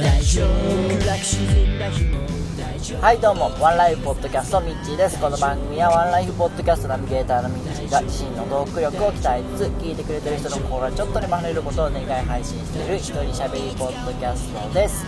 [0.00, 2.20] 大丈夫楽しんだ日も
[3.02, 5.20] はいどうもワンライフポッドキャストミッチーです。
[5.20, 15.04] この番組はワンライフポッドキャストナビゲーターのミッチーが自身のトーク力を鍛えつつ聞いてくれてる人の心がちょっとでも離れることを願い配信している一人喋りポッドキャストです。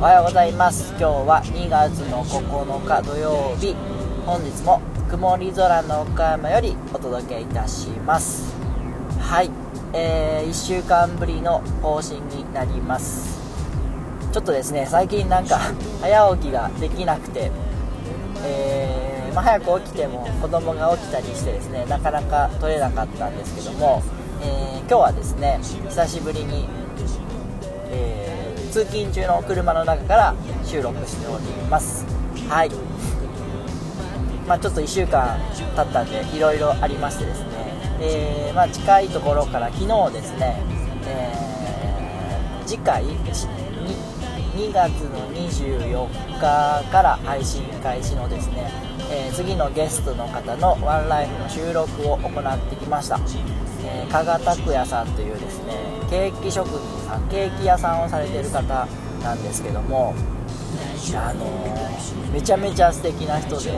[0.00, 0.88] おはようございます。
[0.92, 3.76] 今日は2月の9日土曜日。
[4.24, 4.80] 本日も
[5.10, 8.54] 曇り空の岡山よりお届けいたします。
[9.20, 9.50] はい
[9.92, 13.45] えー、1週間ぶりの更新になります。
[14.36, 15.58] ちょっとですね最近なんか
[16.02, 17.50] 早起きができなくて、
[18.44, 24.02] えー、まあ、早く起きても子供が起きたりしてですねなかなか撮れなかったんですけども、
[24.42, 26.68] えー、今日はですね久しぶりに、
[27.88, 30.34] えー、通勤中の車の中から
[30.66, 32.04] 収録しております。
[32.50, 32.70] はい。
[34.46, 35.40] まあ、ちょっと1週間
[35.74, 37.48] 経ったんでいろいろありましてですね、
[38.00, 40.62] えまあ、近いところから昨日ですね、
[41.06, 41.46] え
[42.66, 43.02] 次回
[44.56, 48.70] 2月の24日から配信開始のですね、
[49.10, 53.20] えー、次のゲストの方のワンライフの収録を行ってきました、
[53.84, 55.74] えー、加賀拓也さんというですね
[56.08, 58.88] ケーキ職人さんケーキ屋さんをされてる方
[59.22, 60.14] なんですけども
[61.14, 63.72] あのー、めちゃめちゃ素敵な人で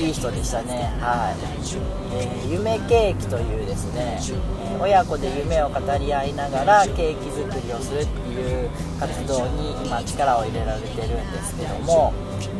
[0.00, 0.90] いい人でしたね。
[0.98, 12.14] はい、えー、夢ケーキというですね、えー、親子で夢を語り合いながらケーキ作りをするっていう活動に今力を入れられてるんですけども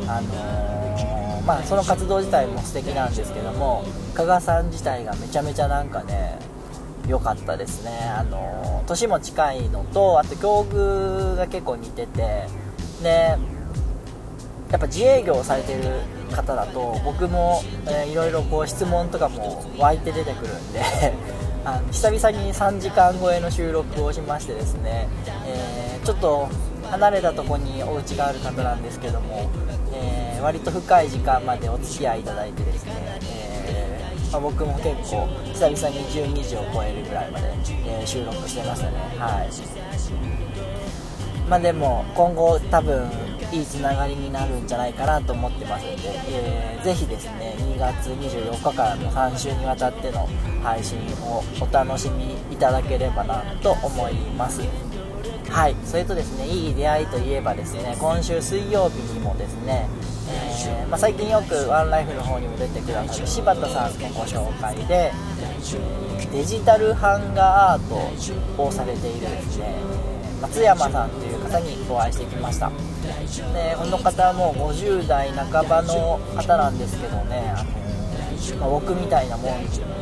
[0.06, 6.38] あのー、まあその活動自体も素敵なんですけども加賀さん自体がめちゃめちゃなんかね
[7.08, 7.90] 良かったですね。
[8.16, 12.46] あの年も近いのとあと境遇が結構似てて
[13.02, 13.36] で
[14.70, 15.82] やっぱ自営業をされてる
[16.34, 20.80] 方だと僕も、え、いろいろこう質問とかも湧いて出てくるんで
[21.64, 25.08] あの久々に3時間超えの収録をしましてですね、
[25.46, 26.48] えー、ちょっと
[26.90, 29.48] 離れたとこにお家がある方なんですけども、
[29.92, 32.92] えー、割と深い時間までお付き合いいただいてですね、
[33.26, 37.52] えー、まあ、僕も結構久々に12時を超えるぐらいまで、
[37.86, 38.92] え収録してましたね。
[39.18, 39.48] はい。
[41.48, 43.10] まあでも今後多分
[43.52, 50.28] いいつながりになるんじゃないかなと思ってますので、えー、ぜひですね2月24日からの3週にわたっての
[50.62, 54.62] 配信をお楽しみいただければなと思います。
[55.48, 59.88] はいそれとですねいい出会いといえばですね今週水曜日にもですね、
[60.68, 65.12] えー、まあ、最近よくワンライフの方にも出てくださる柴田さんのご紹介で
[66.32, 67.88] デジタル版画アー
[68.56, 69.74] トをされているですね
[70.40, 72.70] 松山さんという方にお会いしてきました。
[72.70, 79.50] でこの方はもう50代半ばの方なんですけどねあの、まあ、僕みたいなも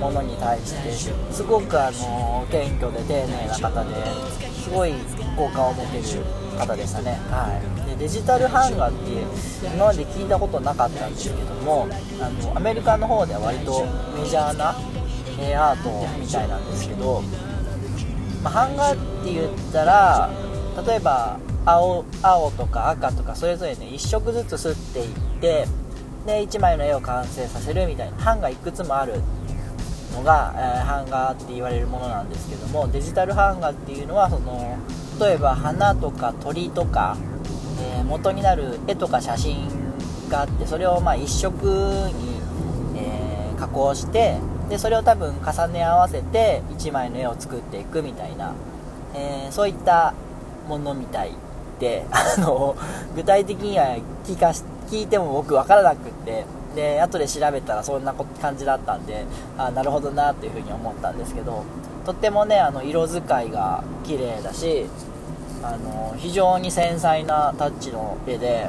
[0.01, 0.93] ものに対して
[1.33, 3.95] すごくあの謙虚で丁寧な方で
[4.53, 4.95] すごい
[5.37, 6.25] 好感を持てる
[6.59, 9.27] 方でしたね、はい、でデジタル版画っていう
[9.75, 11.89] 今まで聞いたことなかったんですけども
[12.21, 13.87] あのアメリカの方では割と
[14.21, 17.23] メジャーな、アートみたいなんですけど、
[18.43, 20.31] まあ、版画って言ったら
[20.87, 25.67] 例えば青青とか赤とかそれぞれね1色ずつ吸っていって
[26.27, 29.21] で1枚の絵を完成させるみたいな版がいくつもある
[30.13, 34.79] のが、えー、版画って言われるものなんですけどもデジタル版画っていうのはその
[35.21, 37.17] 例えば花とか鳥とか、
[37.81, 39.69] えー、元になる絵とか写真
[40.29, 41.67] があってそれをまあ1色
[42.13, 42.41] に、
[42.97, 44.39] えー、加工して
[44.69, 48.55] でそれを多分重ね合わせて1枚の絵を作っていくみたいな、
[49.15, 50.15] えそういった
[50.69, 51.33] ものみたい
[51.79, 52.77] て あの
[53.17, 53.97] 具体的には
[54.27, 54.49] 聞か
[54.91, 56.45] 聞いても僕分からなくって。
[56.75, 59.25] で後で調べたらそんな感じだったんで
[59.57, 61.65] あなるほどなっていうふうに思ったんですけど
[62.05, 64.87] とってもねあの色使いが綺麗だし
[65.63, 68.69] あの非常に繊細なタッチの絵で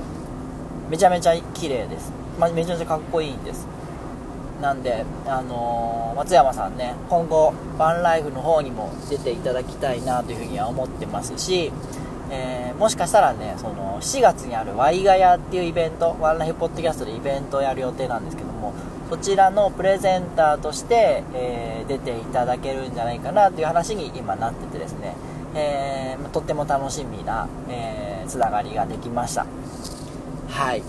[0.90, 3.68] めちゃめちゃ綺麗です、まあ、めちゃめちゃかっこいいんです。
[4.62, 11.72] なんで、あのー、松山さんね今後バンライフの方にも出ていただきたいなというふうには思ってますし
[12.32, 18.74] えー、もしかしたらね、その7月にあるワイガヤっていうイベント、ワンライフポッドキャストでイベントをやる予定なんですけども、
[19.10, 25.16] そちらのプレゼンターとして、えー、出ていただけるんじゃないかなという話に今なっててですね、
[25.56, 29.48] えー、とっても楽しみな、えー、つながりができました。
[30.50, 30.84] はい。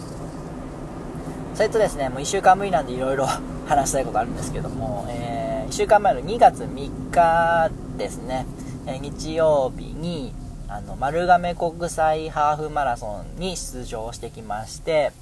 [1.54, 3.26] それとですね、もう1週間ぶりなんでいろいろ
[3.70, 8.44] 話したいことあるんですけども、えー、1週間前の2月3日ですね、
[8.86, 10.34] え日曜日に、
[10.66, 15.12] あの丸亀国際ハーフマラソンに出場してきまして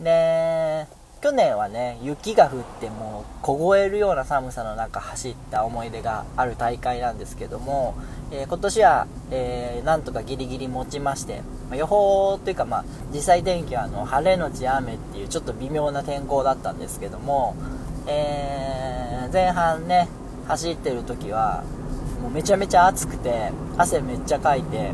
[0.00, 0.71] で
[1.32, 7.94] 去年はね雪が降ってもう凍えるような寒さの中走った思い出がある大会なんですけども、
[8.30, 11.40] えー、今年は、えー、なんとかギリギリ持ちまして、
[11.70, 12.84] まあ、予報というか、まあ、
[13.14, 17.56] 実際天気はあの晴れのち雨っていうちょっと微妙な天候だったんですけども、
[18.06, 20.08] えー、前半ね
[20.48, 21.64] 走ってる時は
[22.20, 24.92] もうめちゃめちゃ暑くて汗めっちゃかいて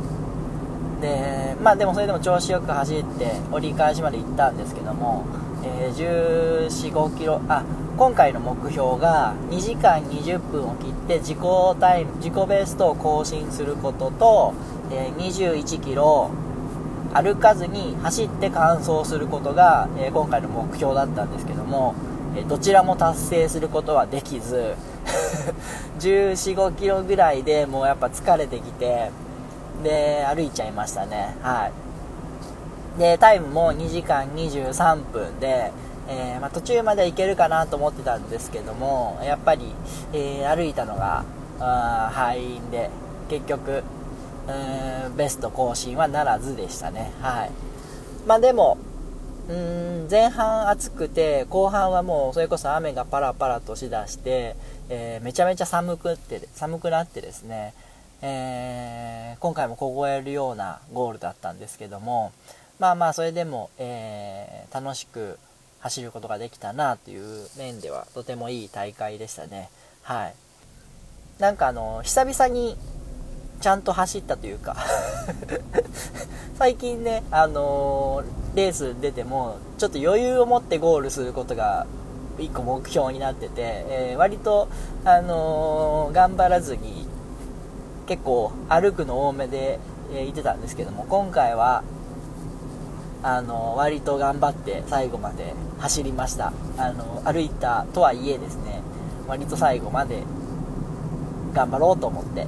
[1.00, 5.26] でまあでもそれでも調子よく走って折り返しまで行ったんですけども、
[5.64, 7.64] えー、1 4 5キロあ
[7.96, 11.38] 今回の目標が2時間20分を切って自己
[11.80, 14.54] タイム自己ベストを更新することと、
[14.92, 16.30] えー、21キロ
[17.12, 21.94] 歩かずに走って完走することが、えー、今回の目標だったんですけども、
[22.36, 24.74] えどちらも達成することはできず
[25.98, 29.10] 14、 5キロぐらいでもうやっぱ疲れてきて
[29.82, 31.36] で歩いちゃいましたね。
[31.42, 31.72] はい。
[32.98, 35.72] でタイムも2時間23分で、
[36.08, 39.72] えー、まあ、途中まで行けるかなと思ってたんですけどもやっぱり、
[40.12, 41.24] えー、歩いたのが
[42.12, 42.90] 敗因で
[43.28, 43.82] 結局
[44.48, 47.12] うんベスト更新はならずでしたね。
[47.20, 47.50] はい。
[48.26, 48.78] まあでも
[49.48, 54.56] うーん前半暑くて後半はもうそれこそ雨がパラパラとしだして、
[54.88, 57.74] えー、めちゃめちゃ寒くって寒くなってですね
[58.20, 62.32] えー、今回も凍えるようなゴールだったんですけども
[62.78, 65.38] まあまあそれでも、えー、楽しく
[65.80, 69.70] 走ることができたなという面ではとてもいい大会でしたね。
[70.02, 70.34] はい。
[71.38, 72.76] なんかあの久々に
[73.60, 74.76] ちゃんと走ったというか
[76.58, 81.86] 最近ね、あのー、レース出てもちょっと余裕を持ってゴールすることが
[82.38, 84.68] 1個目標になってて、えー、割と、
[85.04, 87.08] あのー、頑張らずに
[88.06, 89.80] 結構歩くの多めで、
[90.12, 91.82] えー、行ってたんですけども今回は
[93.22, 96.52] あの割と頑張って最後まで走りました。
[96.76, 98.80] あの歩いたとはいえですね
[99.26, 100.22] 割と最後まで
[101.52, 102.46] 頑張ろうと思って、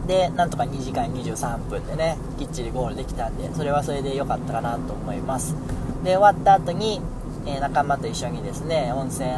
[0.00, 5.54] うん、でなんとか2時間23分でねきっちりゴールできたんでそれはそれで良かったかなと思います。
[6.02, 7.00] で終わった後に、
[7.46, 9.30] えー、仲間と一緒にですね温泉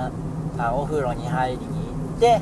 [0.58, 2.40] あお風呂に入りに行って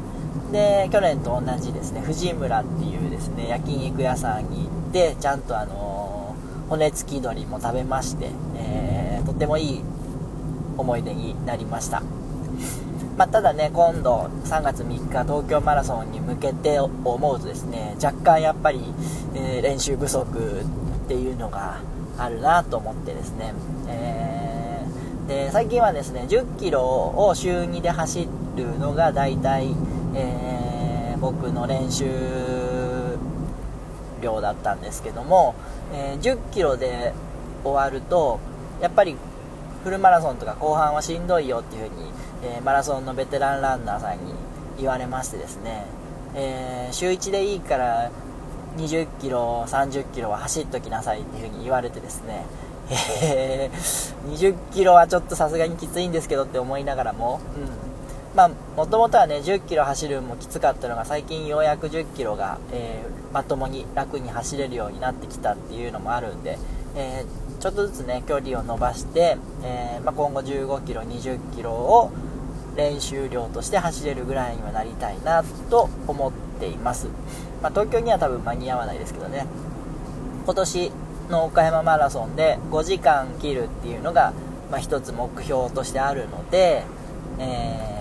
[0.52, 5.83] で去年と同じですね藤村っていうですね焼肉屋さんに行ってちゃんとあの、
[6.68, 9.80] 骨付き鶏も食べまして、えー、とってもいい
[10.76, 12.02] 思い出になりました。
[13.16, 18.80] まあ、ただね今度3月3日東京マラソンに向けて思うとですね若干やっぱり、
[19.34, 21.76] えー、練習不足っていうのが
[22.18, 23.54] あるなと思ってですね、
[23.86, 26.82] えー、で最近はですね1 0キロ
[27.16, 29.74] を週2で走るのが大体
[30.16, 32.04] えー、僕の練習
[34.24, 35.54] 量だったんですけども、
[35.92, 37.12] えー、10キロで
[37.62, 38.40] 終わると
[38.80, 39.16] やっぱり
[39.84, 42.10] フルマラソンとか後半はしんどいよっていう風に、
[42.42, 44.34] えー、マラソンのベテランランナーさんに
[44.78, 45.84] 言われましてですね、
[46.34, 48.10] えー、週1でいいから
[48.76, 52.44] 20キロ30キロは走っときなさいっていう風に言われてですね、
[53.22, 57.83] えー、20キロはちょっとさすがにきついんですけどって思いながらも、うん
[58.34, 66.58] まあ、もともとはね、10キロ走るのもきつかったのが、最近ようやく10キロが、えー、まともに楽に走れるようになってきたっていうのもあるんで、
[66.96, 72.10] えー、ちょっとずつね、距離を伸ばして、えー、まあ、今後15キロ、20キロを
[72.76, 77.06] 練習量として走れるぐらいにはなりたいなと思っています。
[77.62, 79.46] まあ、東京には多分間に合わないですけどね、
[80.44, 80.92] 今年
[81.30, 84.32] の岡山マラソンで5時間切るっていうのが、
[84.72, 86.82] まあ、一つ目標としてあるので、
[87.38, 87.93] えー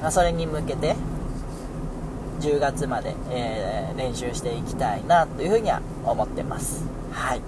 [0.00, 0.96] まあ、それに向けて
[2.40, 6.84] 10月まで、えー、練習していきたいなというふうには思ってます。
[7.12, 7.42] はい。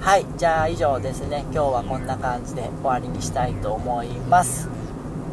[0.00, 1.44] はいじゃあ以上ですね。
[1.52, 4.68] 今日はこんな感じで終わりにしたいと思います。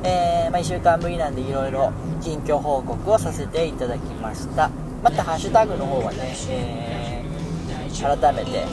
[0.04, 4.70] えー、まあ、1週間ぶりなんでいろいろ近況報告をさせていただきました。
[5.04, 8.66] またハッシュタグの方はね、えー、改めて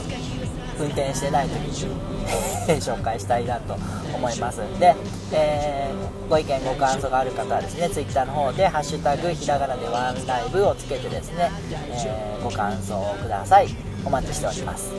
[0.79, 3.75] 運転してない時に紹介したいなと
[4.13, 4.59] 思います。
[4.79, 4.95] で、
[5.31, 13.67] えー、ご意見ご感想がある方はですね Twitter の方で「ハッシュタグひらがなでワンライブ」をつけてですね、えー、ご感想をください。
[14.05, 14.93] お待ちしております。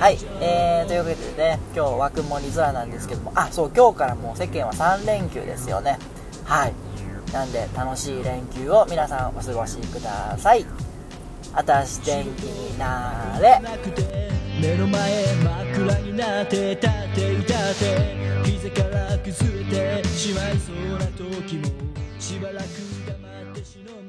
[0.00, 5.98] はい、えー、というわけでね今日枠盛り空なんですけどもあそう今日からもう世間は3連休ですよね。
[6.44, 6.72] はい。
[7.32, 10.66] なんで楽しい連休を皆さんお過ごしください。
[11.54, 13.60] あたし天気になれ。
[14.62, 18.22] 目の前真っ暗になって立っていたって。
[18.44, 21.66] 膝から崩れてしまいそうな時も
[22.20, 22.66] しばらく
[23.06, 24.01] 黙ってしのい